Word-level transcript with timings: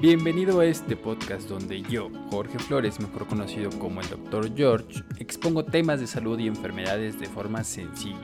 Bienvenido 0.00 0.60
a 0.60 0.64
este 0.64 0.96
podcast 0.96 1.46
donde 1.46 1.82
yo, 1.82 2.08
Jorge 2.30 2.58
Flores, 2.58 2.98
mejor 3.00 3.26
conocido 3.26 3.68
como 3.78 4.00
el 4.00 4.08
Dr. 4.08 4.56
George, 4.56 5.04
expongo 5.18 5.66
temas 5.66 6.00
de 6.00 6.06
salud 6.06 6.38
y 6.38 6.46
enfermedades 6.46 7.20
de 7.20 7.26
forma 7.26 7.64
sencilla, 7.64 8.16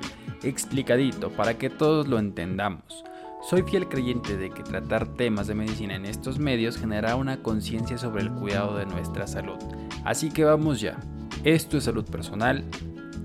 explicadito, 0.43 1.29
para 1.29 1.59
que 1.59 1.69
todos 1.69 2.09
lo 2.09 2.19
entendamos. 2.19 3.05
Soy 3.43 3.61
fiel 3.61 3.89
creyente 3.89 4.39
de 4.39 4.49
que 4.49 4.63
tratar 4.63 5.07
temas 5.07 5.49
de 5.49 5.55
medicina 5.55 5.97
en 5.97 6.07
estos 6.07 6.39
medios 6.39 6.79
generará 6.79 7.15
una 7.15 7.43
conciencia 7.43 7.99
sobre 7.99 8.23
el 8.23 8.33
cuidado 8.33 8.79
de 8.79 8.87
nuestra 8.87 9.27
salud. 9.27 9.59
Así 10.03 10.31
que 10.31 10.45
vamos 10.45 10.81
ya. 10.81 10.99
Esto 11.45 11.77
es 11.77 11.85
salud 11.85 12.07
personal. 12.07 12.65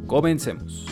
Comencemos. 0.08 0.86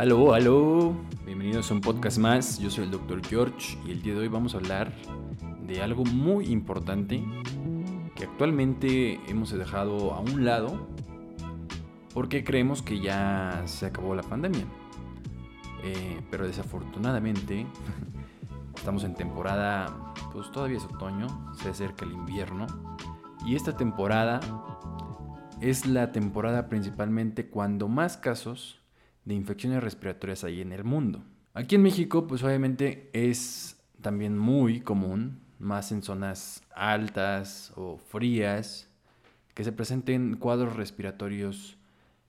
Aló, 0.00 0.32
aló, 0.32 0.94
bienvenidos 1.26 1.70
a 1.70 1.74
un 1.74 1.82
podcast 1.82 2.16
más. 2.16 2.58
Yo 2.58 2.70
soy 2.70 2.84
el 2.84 2.90
Dr. 2.90 3.20
George 3.22 3.76
y 3.84 3.90
el 3.90 4.00
día 4.00 4.14
de 4.14 4.20
hoy 4.20 4.28
vamos 4.28 4.54
a 4.54 4.56
hablar 4.56 4.94
de 5.66 5.82
algo 5.82 6.04
muy 6.04 6.46
importante 6.46 7.22
que 8.16 8.24
actualmente 8.24 9.20
hemos 9.28 9.50
dejado 9.50 10.14
a 10.14 10.20
un 10.20 10.46
lado 10.46 10.88
porque 12.14 12.44
creemos 12.44 12.80
que 12.80 12.98
ya 12.98 13.62
se 13.66 13.84
acabó 13.84 14.14
la 14.14 14.22
pandemia. 14.22 14.64
Eh, 15.84 16.22
pero 16.30 16.46
desafortunadamente 16.46 17.66
estamos 18.74 19.04
en 19.04 19.12
temporada, 19.12 20.14
pues 20.32 20.50
todavía 20.50 20.78
es 20.78 20.84
otoño, 20.84 21.26
se 21.60 21.68
acerca 21.68 22.06
el 22.06 22.12
invierno 22.12 22.66
y 23.44 23.54
esta 23.54 23.76
temporada 23.76 24.40
es 25.60 25.84
la 25.84 26.10
temporada 26.10 26.70
principalmente 26.70 27.50
cuando 27.50 27.86
más 27.86 28.16
casos 28.16 28.80
de 29.24 29.34
infecciones 29.34 29.82
respiratorias 29.82 30.44
hay 30.44 30.60
en 30.60 30.72
el 30.72 30.84
mundo. 30.84 31.22
Aquí 31.54 31.74
en 31.74 31.82
México, 31.82 32.26
pues 32.26 32.42
obviamente 32.42 33.10
es 33.12 33.76
también 34.00 34.38
muy 34.38 34.80
común, 34.80 35.40
más 35.58 35.92
en 35.92 36.02
zonas 36.02 36.62
altas 36.74 37.72
o 37.76 37.98
frías, 37.98 38.88
que 39.54 39.64
se 39.64 39.72
presenten 39.72 40.36
cuadros 40.36 40.76
respiratorios 40.76 41.76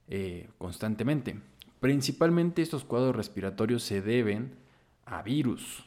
eh, 0.07 0.49
constantemente. 0.57 1.39
Principalmente 1.79 2.61
estos 2.61 2.83
cuadros 2.83 3.15
respiratorios 3.15 3.83
se 3.83 4.01
deben 4.01 4.55
a 5.05 5.21
virus. 5.21 5.85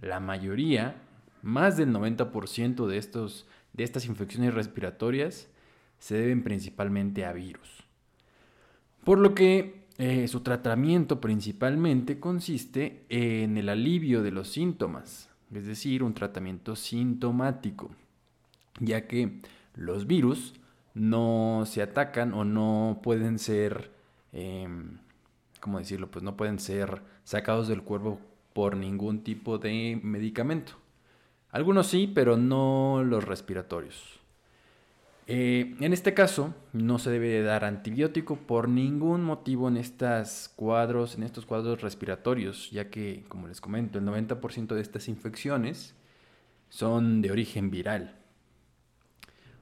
La 0.00 0.18
mayoría, 0.18 0.96
más 1.42 1.76
del 1.76 1.90
90% 1.92 2.86
de, 2.86 2.98
estos, 2.98 3.46
de 3.72 3.84
estas 3.84 4.06
infecciones 4.06 4.54
respiratorias 4.54 5.48
se 5.98 6.16
deben 6.16 6.42
principalmente 6.42 7.24
a 7.24 7.32
virus. 7.32 7.84
Por 9.04 9.18
lo 9.18 9.34
que 9.34 9.81
eh, 9.98 10.26
su 10.28 10.40
tratamiento 10.40 11.20
principalmente 11.20 12.18
consiste 12.18 13.04
en 13.08 13.56
el 13.58 13.68
alivio 13.68 14.22
de 14.22 14.30
los 14.30 14.48
síntomas, 14.48 15.28
es 15.52 15.66
decir, 15.66 16.02
un 16.02 16.14
tratamiento 16.14 16.76
sintomático, 16.76 17.90
ya 18.80 19.06
que 19.06 19.40
los 19.74 20.06
virus 20.06 20.54
no 20.94 21.64
se 21.66 21.82
atacan 21.82 22.32
o 22.34 22.44
no 22.44 23.00
pueden 23.02 23.38
ser, 23.38 23.90
em, 24.32 24.98
¿cómo 25.60 25.78
decirlo? 25.78 26.10
Pues 26.10 26.22
no 26.22 26.36
pueden 26.36 26.58
ser 26.58 27.02
sacados 27.24 27.68
del 27.68 27.82
cuerpo 27.82 28.18
por 28.52 28.76
ningún 28.76 29.22
tipo 29.22 29.58
de 29.58 30.00
medicamento. 30.02 30.74
Algunos 31.50 31.86
sí, 31.86 32.10
pero 32.12 32.36
no 32.36 33.02
los 33.04 33.24
respiratorios. 33.24 34.21
Eh, 35.34 35.76
en 35.80 35.94
este 35.94 36.12
caso, 36.12 36.54
no 36.74 36.98
se 36.98 37.08
debe 37.08 37.40
dar 37.40 37.64
antibiótico 37.64 38.36
por 38.36 38.68
ningún 38.68 39.24
motivo 39.24 39.66
en 39.66 39.78
estos 39.78 40.50
cuadros, 40.56 41.14
en 41.14 41.22
estos 41.22 41.46
cuadros 41.46 41.80
respiratorios, 41.80 42.70
ya 42.70 42.90
que, 42.90 43.24
como 43.28 43.48
les 43.48 43.62
comento, 43.62 43.98
el 43.98 44.04
90% 44.04 44.74
de 44.74 44.82
estas 44.82 45.08
infecciones 45.08 45.94
son 46.68 47.22
de 47.22 47.30
origen 47.30 47.70
viral. 47.70 48.14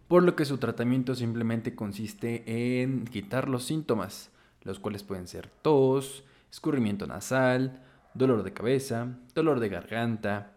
Por 0.09 0.25
lo 0.25 0.35
que 0.35 0.45
su 0.45 0.59
tratamiento 0.59 1.15
simplemente 1.15 1.77
consiste 1.77 2.83
en 2.83 3.05
quitar 3.05 3.49
los 3.49 3.63
síntomas, 3.63 4.33
los 4.63 4.81
cuales 4.81 5.05
pueden 5.05 5.29
ser 5.29 5.51
tos, 5.63 6.25
escurrimiento 6.51 7.07
nasal, 7.07 7.81
dolor 8.13 8.43
de 8.43 8.53
cabeza, 8.53 9.21
dolor 9.37 9.61
de 9.61 9.69
garganta, 9.69 10.51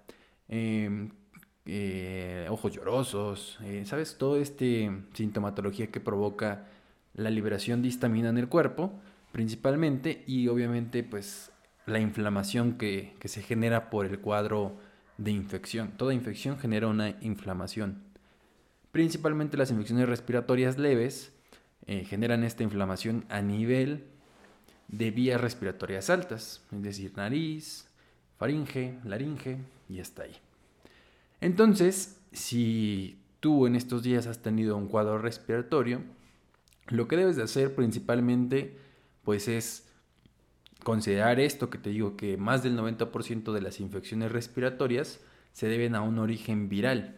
eh, 0.50 1.10
eh, 1.66 2.48
ojos 2.50 2.74
llorosos, 2.74 3.58
eh, 3.64 3.84
¿sabes? 3.86 4.18
Todo 4.18 4.38
este 4.38 4.92
sintomatología 5.14 5.88
que 5.88 6.00
provoca 6.00 6.68
la 7.14 7.30
liberación 7.30 7.82
de 7.82 7.88
histamina 7.88 8.30
en 8.30 8.38
el 8.38 8.50
cuerpo, 8.50 8.92
principalmente, 9.32 10.24
y 10.28 10.48
obviamente 10.48 11.04
pues 11.04 11.52
la 11.86 12.00
inflamación 12.00 12.78
que, 12.78 13.16
se 13.24 13.42
genera 13.42 13.90
por 13.90 14.06
el 14.06 14.20
cuadro 14.20 14.78
de 15.18 15.32
infección. 15.32 15.92
Toda 15.98 16.14
infección 16.14 16.58
genera 16.58 16.88
una 16.88 17.16
inflamación. 17.22 18.04
Principalmente 18.92 19.58
las 19.58 19.72
infecciones 19.72 20.08
respiratorias 20.08 20.78
leves 20.78 21.34
eh, 21.88 22.06
generan 22.06 22.44
esta 22.44 22.64
inflamación 22.64 23.26
a 23.30 23.42
nivel 23.42 24.06
de 24.88 25.12
vías 25.12 25.42
respiratorias 25.42 26.10
altas, 26.10 26.62
es 26.72 26.84
decir, 26.84 27.14
nariz, 27.16 27.88
faringe, 28.38 29.00
laringe 29.04 29.58
y 29.90 30.00
hasta 30.00 30.24
ahí. 30.24 30.43
Entonces, 31.44 32.22
si 32.32 33.20
tú 33.42 33.68
en 33.68 33.76
estos 33.76 34.02
días 34.02 34.28
has 34.28 34.42
tenido 34.42 34.78
un 34.78 34.88
cuadro 34.88 35.18
respiratorio, 35.18 36.02
lo 36.88 37.10
que 37.10 37.18
debes 37.18 37.36
de 37.36 37.44
hacer 37.44 37.76
principalmente 37.76 38.78
pues 39.24 39.50
es 39.50 39.90
considerar 40.86 41.42
esto 41.42 41.70
que 41.70 41.78
te 41.78 41.90
digo 41.90 42.16
que 42.16 42.38
más 42.38 42.64
del 42.64 42.78
90% 42.78 43.52
de 43.52 43.62
las 43.62 43.82
infecciones 43.82 44.32
respiratorias 44.32 45.20
se 45.52 45.68
deben 45.68 45.96
a 45.96 46.02
un 46.02 46.18
origen 46.18 46.70
viral. 46.70 47.18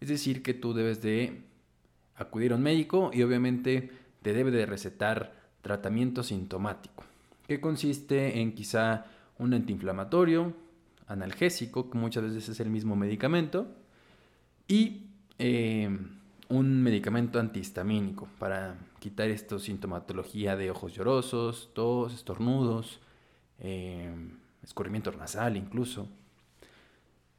Es 0.00 0.08
decir, 0.08 0.42
que 0.42 0.54
tú 0.54 0.74
debes 0.74 1.00
de 1.00 1.44
acudir 2.16 2.50
a 2.50 2.56
un 2.56 2.62
médico 2.62 3.12
y 3.14 3.22
obviamente 3.22 3.88
te 4.22 4.32
debe 4.32 4.50
de 4.50 4.66
recetar 4.66 5.32
tratamiento 5.62 6.24
sintomático, 6.24 7.04
que 7.46 7.60
consiste 7.60 8.40
en 8.40 8.52
quizá 8.52 9.06
un 9.38 9.54
antiinflamatorio, 9.54 10.63
analgésico, 11.06 11.90
que 11.90 11.98
muchas 11.98 12.24
veces 12.24 12.48
es 12.48 12.60
el 12.60 12.70
mismo 12.70 12.96
medicamento, 12.96 13.66
y 14.68 15.06
eh, 15.38 15.88
un 16.48 16.82
medicamento 16.82 17.38
antihistamínico 17.38 18.28
para 18.38 18.76
quitar 18.98 19.28
esta 19.28 19.58
sintomatología 19.58 20.56
de 20.56 20.70
ojos 20.70 20.94
llorosos, 20.94 21.70
tos, 21.74 22.14
estornudos, 22.14 23.00
eh, 23.60 24.12
escurrimiento 24.62 25.12
nasal 25.12 25.56
incluso. 25.56 26.08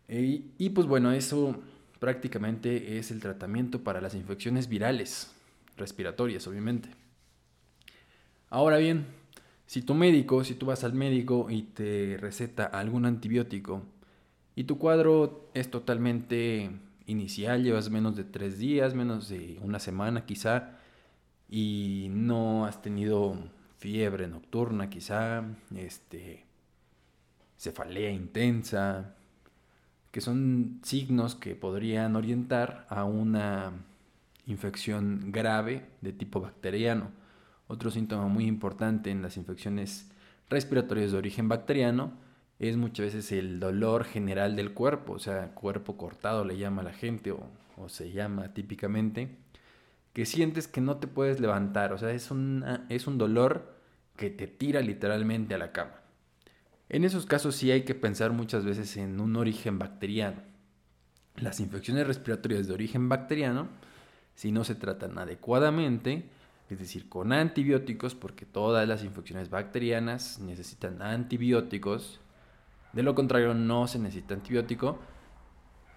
y 0.08 0.70
pues 0.70 0.86
bueno, 0.88 1.12
eso 1.12 1.56
prácticamente 2.00 3.00
es 3.00 3.10
el 3.10 3.20
tratamiento 3.20 3.84
para 3.84 4.02
las 4.02 4.14
infecciones 4.14 4.70
virales, 4.70 5.34
respiratorias 5.78 6.46
obviamente. 6.48 6.90
Ahora 8.50 8.78
bien, 8.78 9.08
si 9.68 9.82
tu 9.82 9.94
médico, 9.94 10.44
si 10.44 10.56
tú 10.56 10.68
vas 10.68 10.84
al 10.84 10.94
médico 10.94 11.48
y 11.50 11.64
te 11.64 12.18
receta 12.20 12.66
algún 12.66 13.06
antibiótico 13.06 13.84
y 14.56 14.66
tu 14.66 14.78
cuadro 14.78 15.50
es 15.54 15.70
totalmente 15.70 16.70
inicial, 17.08 17.64
llevas 17.64 17.90
menos 17.90 18.16
de 18.16 18.24
tres 18.24 18.58
días, 18.58 18.94
menos 18.94 19.30
de 19.30 19.60
una 19.62 19.80
semana 19.80 20.26
quizá, 20.26 20.78
y 21.50 22.08
no 22.12 22.66
has 22.66 22.82
tenido 22.82 23.38
fiebre 23.78 24.28
nocturna 24.28 24.90
quizá, 24.90 25.44
este, 25.76 26.46
cefalea 27.58 28.12
intensa, 28.12 29.16
que 30.12 30.22
son 30.22 30.80
signos 30.84 31.36
que 31.36 31.56
podrían 31.56 32.16
orientar 32.16 32.88
a 32.90 33.04
una 33.04 33.74
infección 34.48 35.32
grave 35.32 35.86
de 36.02 36.14
tipo 36.14 36.40
bacteriano 36.40 37.25
otro 37.68 37.92
síntoma 37.92 38.28
muy 38.28 38.46
importante 38.46 39.10
en 39.12 39.22
las 39.22 39.38
infecciones 39.38 40.10
respiratorias 40.50 41.12
de 41.12 41.18
origen 41.18 41.50
bacteriano 41.50 42.14
es 42.60 42.78
muchas 42.78 43.08
veces 43.08 43.32
el 43.32 43.60
dolor 43.60 44.06
general 44.06 44.56
del 44.56 44.74
cuerpo, 44.74 45.14
o 45.14 45.20
sea, 45.20 45.50
cuerpo 45.50 45.98
cortado 45.98 46.46
le 46.46 46.58
llama 46.58 46.84
la 46.84 46.94
gente 46.94 47.32
o, 47.32 47.50
se 47.90 48.12
llama 48.12 48.54
típicamente, 48.54 49.36
que 50.14 50.26
sientes 50.26 50.68
que 50.68 50.80
no 50.80 50.98
te 50.98 51.08
puedes 51.08 51.42
levantar, 51.42 51.92
o 51.92 51.98
sea, 51.98 52.12
es, 52.12 52.30
es 52.90 53.08
un 53.08 53.18
dolor 53.18 53.76
que 54.16 54.30
te 54.30 54.48
tira 54.48 54.80
literalmente 54.80 55.56
a 55.56 55.58
la 55.58 55.74
cama. 55.74 56.00
En 56.88 57.04
esos 57.04 57.26
casos 57.26 57.56
sí 57.56 57.72
hay 57.72 57.82
que 57.82 57.96
pensar 57.96 58.32
muchas 58.32 58.64
veces 58.64 58.96
en 58.96 59.20
un 59.20 59.36
origen 59.36 59.78
bacteriano. 59.78 60.42
Las 61.36 61.60
infecciones 61.60 62.08
respiratorias 62.08 62.68
de 62.68 62.74
origen 62.74 63.10
bacteriano, 63.10 63.68
si 64.36 64.52
no 64.52 64.64
se 64.64 64.76
tratan 64.76 65.18
adecuadamente, 65.18 66.30
es 66.70 66.80
decir, 66.80 67.08
con 67.10 67.32
antibióticos, 67.32 68.16
porque 68.16 68.46
todas 68.46 68.88
las 68.88 69.04
infecciones 69.04 69.50
bacterianas 69.50 70.40
necesitan 70.40 71.02
antibióticos. 71.02 72.20
De 72.94 73.04
lo 73.04 73.14
contrario, 73.14 73.54
no 73.54 73.88
se 73.88 74.00
necesita 74.00 74.34
antibiótico. 74.34 75.00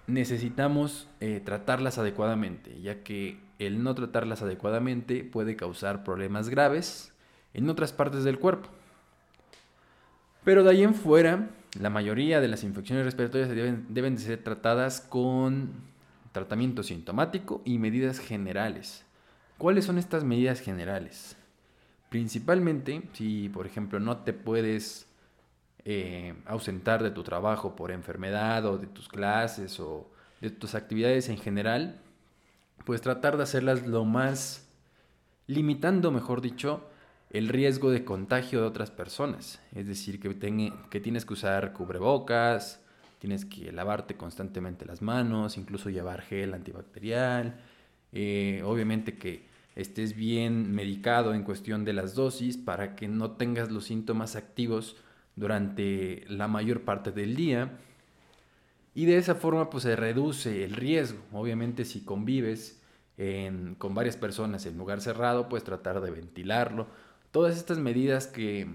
necesitamos 0.07 1.07
eh, 1.21 1.41
tratarlas 1.45 1.99
adecuadamente, 1.99 2.81
ya 2.81 3.03
que 3.03 3.39
el 3.59 3.83
no 3.83 3.95
tratarlas 3.95 4.41
adecuadamente 4.41 5.23
puede 5.23 5.55
causar 5.55 6.03
problemas 6.03 6.49
graves 6.49 7.13
en 7.53 7.69
otras 7.69 7.93
partes 7.93 8.25
del 8.25 8.39
cuerpo. 8.39 8.69
Pero 10.45 10.65
de 10.65 10.71
ahí 10.71 10.83
en 10.83 10.95
fuera, 10.95 11.51
la 11.79 11.91
mayoría 11.91 12.41
de 12.41 12.49
las 12.49 12.65
infecciones 12.65 13.05
respiratorias 13.05 13.51
deben, 13.51 13.87
deben 13.91 14.15
de 14.15 14.23
ser 14.23 14.43
tratadas 14.43 15.01
con 15.03 15.73
tratamiento 16.33 16.83
sintomático 16.83 17.61
y 17.65 17.79
medidas 17.79 18.19
generales. 18.19 19.05
¿Cuáles 19.59 19.87
son 19.87 19.99
estas 19.99 20.23
medidas 20.23 20.61
generales? 20.61 21.37
Principalmente 22.11 23.03
si, 23.13 23.49
por 23.49 23.67
ejemplo, 23.67 23.99
no 23.99 24.19
te 24.19 24.33
puedes 24.33 25.09
eh, 25.85 26.35
ausentar 26.47 27.03
de 27.03 27.11
tu 27.11 27.25
trabajo 27.25 27.75
por 27.75 27.91
enfermedad 27.91 28.65
o 28.67 28.79
de 28.79 28.87
tus 28.87 29.09
clases 29.09 29.81
o 29.81 30.09
de 30.41 30.51
tus 30.51 30.77
actividades 30.77 31.29
en 31.29 31.39
general, 31.39 32.01
pues 32.85 33.01
tratar 33.01 33.37
de 33.37 33.43
hacerlas 33.43 33.85
lo 33.85 34.05
más, 34.05 34.69
limitando, 35.49 36.13
mejor 36.13 36.41
dicho, 36.41 36.89
el 37.31 37.49
riesgo 37.49 37.91
de 37.91 38.05
contagio 38.05 38.61
de 38.61 38.67
otras 38.69 38.93
personas. 38.93 39.61
Es 39.75 39.89
decir, 39.89 40.21
que, 40.21 40.73
que 40.89 41.01
tienes 41.01 41.25
que 41.25 41.33
usar 41.33 41.73
cubrebocas, 41.73 42.81
tienes 43.19 43.45
que 43.45 43.73
lavarte 43.73 44.15
constantemente 44.17 44.87
las 44.87 45.03
manos, 45.03 45.59
incluso 45.59 45.91
llevar 45.91 46.23
gel 46.23 46.55
antibacterial. 46.55 47.59
Eh, 48.13 48.63
obviamente 48.65 49.19
que 49.19 49.48
estés 49.79 50.17
bien 50.17 50.73
medicado 50.75 51.35
en 51.35 51.45
cuestión 51.45 51.85
de 51.85 51.93
las 51.93 52.17
dosis 52.17 52.57
para 52.57 52.97
que 52.97 53.07
no 53.07 53.31
tengas 53.33 53.71
los 53.71 53.85
síntomas 53.85 54.35
activos 54.35 54.97
durante 55.37 56.25
la 56.29 56.49
mayor 56.49 56.83
parte 56.83 57.13
del 57.13 57.37
día. 57.37 57.79
Y 58.93 59.05
de 59.05 59.19
esa 59.19 59.37
forma 59.37 59.71
pues 59.71 59.85
se 59.85 59.95
reduce 59.95 60.65
el 60.65 60.75
riesgo. 60.75 61.21
Obviamente 61.33 61.85
si 61.85 62.01
convives 62.01 62.83
con 63.79 63.95
varias 63.95 64.17
personas 64.17 64.67
en 64.67 64.77
lugar 64.77 65.01
cerrado, 65.01 65.49
pues 65.49 65.63
tratar 65.63 66.01
de 66.01 66.11
ventilarlo. 66.11 66.89
Todas 67.31 67.57
estas 67.57 67.79
medidas 67.79 68.27
que 68.27 68.67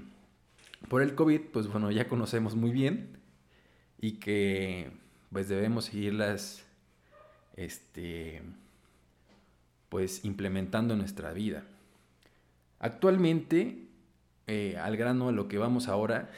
por 0.87 1.01
el 1.01 1.15
COVID, 1.15 1.41
pues 1.51 1.67
bueno, 1.67 1.91
ya 1.91 2.07
conocemos 2.07 2.55
muy 2.55 2.71
bien 2.71 3.17
y 3.99 4.13
que 4.19 4.91
pues 5.33 5.49
debemos 5.49 5.85
seguirlas 5.85 6.63
este, 7.57 8.41
pues 9.93 10.25
implementando 10.25 10.95
en 10.95 11.01
nuestra 11.01 11.33
vida. 11.33 11.65
Actualmente, 12.79 13.89
eh, 14.47 14.75
al 14.81 14.97
grano 14.97 15.29
a 15.29 15.31
lo 15.31 15.47
que 15.47 15.59
vamos 15.59 15.87
ahora, 15.87 16.31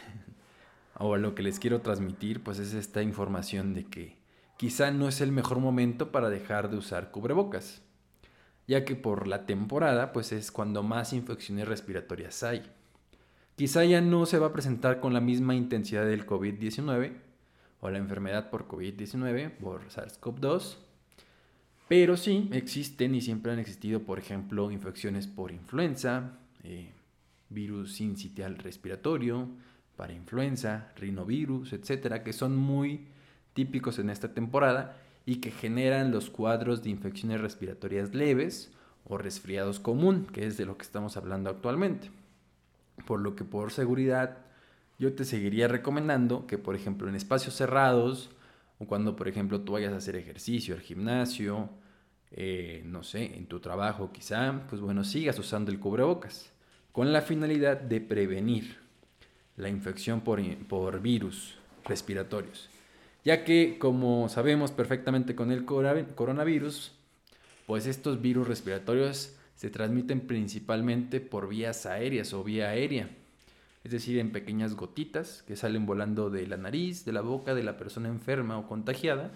o 1.00 1.14
a 1.14 1.18
lo 1.18 1.36
que 1.36 1.42
les 1.42 1.58
quiero 1.58 1.80
transmitir, 1.80 2.44
pues 2.44 2.60
es 2.60 2.74
esta 2.74 3.02
información 3.02 3.74
de 3.74 3.86
que 3.86 4.18
quizá 4.58 4.92
no 4.92 5.08
es 5.08 5.22
el 5.22 5.32
mejor 5.32 5.60
momento 5.60 6.12
para 6.12 6.30
dejar 6.30 6.70
de 6.70 6.76
usar 6.76 7.12
cubrebocas, 7.12 7.82
ya 8.68 8.84
que 8.84 8.98
por 8.98 9.26
la 9.26 9.46
temporada, 9.46 10.12
pues 10.12 10.34
es 10.34 10.52
cuando 10.52 10.84
más 10.84 11.14
infecciones 11.14 11.66
respiratorias 11.66 12.44
hay. 12.44 12.70
Quizá 13.56 13.86
ya 13.86 14.02
no 14.02 14.26
se 14.26 14.38
va 14.38 14.48
a 14.48 14.54
presentar 14.54 15.00
con 15.00 15.14
la 15.14 15.22
misma 15.22 15.56
intensidad 15.56 16.06
del 16.06 16.26
COVID-19, 16.26 17.14
o 17.80 17.90
la 17.90 18.00
enfermedad 18.00 18.50
por 18.50 18.68
COVID-19, 18.68 19.52
por 19.52 19.88
SARS-CoV-2. 19.88 20.85
Pero 21.88 22.18
sí 22.18 22.50
existen 22.52 23.14
y 23.14 23.22
siempre 23.22 23.52
han 23.52 23.60
existido, 23.60 24.02
por 24.02 24.18
ejemplo, 24.18 24.72
infecciones 24.72 25.28
por 25.28 25.52
influenza, 25.52 26.40
eh, 26.64 26.90
virus 27.50 27.94
sincitial 27.94 28.58
respiratorio, 28.58 29.48
para 29.96 30.14
influenza, 30.14 30.92
rinovirus, 30.96 31.74
etcétera, 31.74 32.24
que 32.24 32.34
son 32.34 32.56
muy 32.56 33.08
típicos 33.54 34.00
en 34.00 34.10
esta 34.10 34.34
temporada 34.34 34.98
y 35.26 35.38
que 35.38 35.52
generan 35.52 36.12
los 36.12 36.30
cuadros 36.30 36.84
de 36.84 36.90
infecciones 36.90 37.42
respiratorias 37.42 38.14
leves 38.14 38.72
o 39.06 39.18
resfriados 39.18 39.80
común, 39.80 40.28
que 40.32 40.46
es 40.46 40.58
de 40.58 40.66
lo 40.66 40.78
que 40.78 40.84
estamos 40.84 41.18
hablando 41.18 41.50
actualmente. 41.50 42.10
Por 43.06 43.20
lo 43.22 43.36
que 43.36 43.44
por 43.44 43.72
seguridad 43.72 44.38
yo 44.98 45.14
te 45.14 45.26
seguiría 45.26 45.68
recomendando 45.68 46.48
que, 46.48 46.58
por 46.58 46.76
ejemplo, 46.76 47.08
en 47.08 47.16
espacios 47.16 47.56
cerrados, 47.56 48.30
o 48.80 48.86
cuando, 48.86 49.16
por 49.16 49.28
ejemplo, 49.28 49.62
tú 49.62 49.74
vayas 49.74 49.94
a 49.94 49.98
hacer 49.98 50.16
ejercicio, 50.16 50.76
al 50.76 50.82
gimnasio, 50.82 51.70
eh, 52.32 52.82
no 52.86 53.04
sé, 53.04 53.36
en 53.38 53.48
tu 53.48 53.60
trabajo 53.60 54.12
quizá, 54.12 54.66
pues 54.70 54.82
bueno, 54.82 55.04
sigas 55.04 55.40
usando 55.40 55.72
el 55.72 55.80
cubrebocas, 55.80 56.52
con 56.92 57.14
la 57.14 57.22
finalidad 57.22 57.80
de 57.80 58.02
prevenir 58.02 58.78
la 59.58 59.70
infección 59.70 60.22
por, 60.22 60.42
por 60.68 61.02
virus 61.02 61.56
respiratorios. 61.86 62.70
Ya 63.24 63.44
que, 63.44 63.78
como 63.80 64.30
sabemos 64.30 64.72
perfectamente 64.72 65.36
con 65.36 65.52
el 65.52 65.66
coronavirus, 65.66 66.94
pues 67.66 67.88
estos 67.88 68.22
virus 68.22 68.48
respiratorios 68.48 69.36
se 69.56 69.70
transmiten 69.70 70.22
principalmente 70.22 71.22
por 71.22 71.48
vías 71.48 71.86
aéreas 71.86 72.34
o 72.34 72.44
vía 72.44 72.70
aérea 72.70 73.10
es 73.86 73.92
decir, 73.92 74.18
en 74.18 74.32
pequeñas 74.32 74.74
gotitas 74.74 75.44
que 75.44 75.56
salen 75.56 75.86
volando 75.86 76.32
de 76.32 76.48
la 76.48 76.58
nariz, 76.58 77.06
de 77.06 77.14
la 77.14 77.22
boca 77.22 77.54
de 77.54 77.62
la 77.62 77.78
persona 77.78 78.10
enferma 78.10 78.58
o 78.58 78.68
contagiada, 78.68 79.32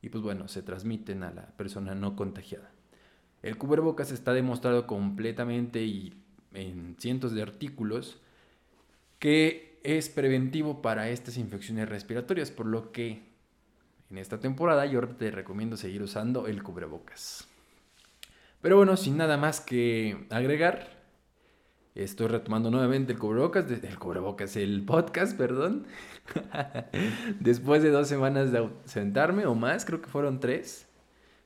y 0.00 0.10
pues 0.10 0.22
bueno, 0.22 0.46
se 0.46 0.62
transmiten 0.62 1.24
a 1.24 1.32
la 1.32 1.46
persona 1.56 1.96
no 1.96 2.14
contagiada. 2.14 2.70
El 3.42 3.58
cubrebocas 3.58 4.12
está 4.12 4.32
demostrado 4.32 4.86
completamente 4.86 5.82
y 5.82 6.14
en 6.54 6.94
cientos 7.00 7.32
de 7.32 7.42
artículos 7.42 8.20
que 9.18 9.80
es 9.82 10.08
preventivo 10.08 10.82
para 10.82 11.10
estas 11.10 11.36
infecciones 11.36 11.88
respiratorias, 11.88 12.52
por 12.52 12.66
lo 12.66 12.92
que 12.92 13.24
en 14.08 14.18
esta 14.18 14.38
temporada 14.38 14.86
yo 14.86 15.00
te 15.00 15.32
recomiendo 15.32 15.76
seguir 15.76 16.02
usando 16.02 16.46
el 16.46 16.62
cubrebocas. 16.62 17.48
Pero 18.62 18.76
bueno, 18.76 18.96
sin 18.96 19.16
nada 19.16 19.36
más 19.36 19.60
que 19.60 20.28
agregar, 20.30 20.99
Estoy 22.00 22.28
retomando 22.28 22.70
nuevamente 22.70 23.12
el 23.12 23.18
cubrebocas, 23.18 23.70
el 23.70 23.98
cubrebocas, 23.98 24.56
el 24.56 24.82
podcast, 24.86 25.36
perdón. 25.36 25.84
Después 27.40 27.82
de 27.82 27.90
dos 27.90 28.08
semanas 28.08 28.52
de 28.52 28.70
sentarme 28.86 29.44
o 29.44 29.54
más, 29.54 29.84
creo 29.84 30.00
que 30.00 30.08
fueron 30.08 30.40
tres. 30.40 30.88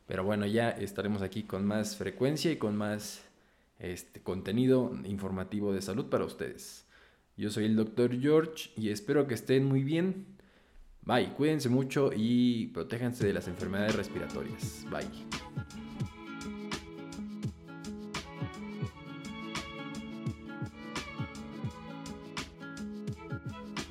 Pero 0.07 0.23
bueno, 0.23 0.47
ya 0.47 0.71
estaremos 0.71 1.23
aquí 1.23 1.43
con 1.43 1.67
más 1.67 1.97
frecuencia 1.97 2.53
y 2.53 2.57
con 2.57 2.77
más 2.77 3.25
este, 3.81 4.21
contenido 4.21 4.93
informativo 5.03 5.73
de 5.73 5.83
salud 5.83 6.07
para 6.07 6.25
ustedes. 6.25 6.87
Yo 7.37 7.51
soy 7.51 7.65
el 7.65 7.75
doctor 7.75 8.17
George 8.21 8.71
y 8.77 8.91
espero 8.91 9.27
que 9.27 9.35
estén 9.35 9.65
muy 9.65 9.83
bien. 9.83 10.25
Bye, 11.03 11.33
cuídense 11.33 11.69
mucho 11.69 12.13
y 12.15 12.69
protéjanse 12.69 13.27
de 13.27 13.33
las 13.33 13.49
enfermedades 13.49 13.97
respiratorias. 13.97 14.87
Bye. 14.89 16.14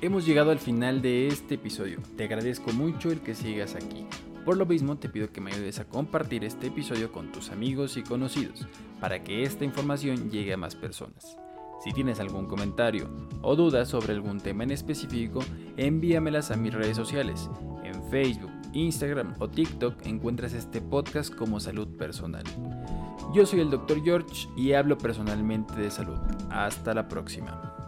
Hemos 0.04 0.26
llegado 0.26 0.50
al 0.50 0.58
final 0.58 1.00
de 1.00 1.28
este 1.28 1.54
episodio. 1.54 1.98
Te 2.18 2.24
agradezco 2.24 2.74
mucho 2.74 3.10
el 3.10 3.20
que 3.20 3.34
sigas 3.34 3.74
aquí. 3.74 4.06
Por 4.44 4.58
lo 4.58 4.66
mismo, 4.66 4.98
te 4.98 5.08
pido 5.08 5.32
que 5.32 5.40
me 5.40 5.50
ayudes 5.50 5.80
a 5.80 5.86
compartir 5.86 6.44
este 6.44 6.66
episodio 6.66 7.10
con 7.10 7.32
tus 7.32 7.48
amigos 7.48 7.96
y 7.96 8.02
conocidos 8.02 8.66
para 9.00 9.24
que 9.24 9.44
esta 9.44 9.64
información 9.64 10.30
llegue 10.30 10.52
a 10.52 10.58
más 10.58 10.74
personas. 10.74 11.38
Si 11.82 11.90
tienes 11.92 12.20
algún 12.20 12.44
comentario 12.44 13.08
o 13.40 13.56
duda 13.56 13.86
sobre 13.86 14.12
algún 14.12 14.40
tema 14.40 14.64
en 14.64 14.72
específico, 14.72 15.40
envíamelas 15.78 16.50
a 16.50 16.56
mis 16.56 16.74
redes 16.74 16.98
sociales. 16.98 17.48
En 17.82 18.04
Facebook, 18.10 18.52
Instagram 18.74 19.34
o 19.38 19.48
TikTok 19.48 20.04
encuentras 20.04 20.52
este 20.52 20.82
podcast 20.82 21.34
como 21.34 21.60
Salud 21.60 21.88
Personal. 21.96 22.44
Yo 23.32 23.46
soy 23.46 23.60
el 23.60 23.70
Dr. 23.70 24.04
George 24.04 24.48
y 24.54 24.74
hablo 24.74 24.98
personalmente 24.98 25.72
de 25.76 25.90
salud. 25.90 26.18
Hasta 26.50 26.92
la 26.92 27.08
próxima. 27.08 27.83